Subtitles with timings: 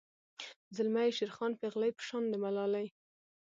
[0.75, 2.87] زلمي یی شیرخان پیغلۍ په شان د ملالۍ